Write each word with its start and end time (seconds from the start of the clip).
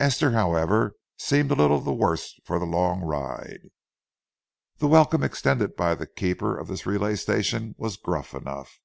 Esther, 0.00 0.32
however, 0.32 0.96
seemed 1.18 1.52
little 1.52 1.78
the 1.80 1.92
worse 1.92 2.40
for 2.44 2.58
the 2.58 2.64
long 2.64 3.00
ride. 3.00 3.60
The 4.78 4.88
welcome 4.88 5.22
extended 5.22 5.76
by 5.76 5.94
the 5.94 6.04
keeper 6.04 6.58
of 6.58 6.66
this 6.66 6.84
relay 6.84 7.14
station 7.14 7.76
was 7.78 7.96
gruff 7.96 8.34
enough. 8.34 8.80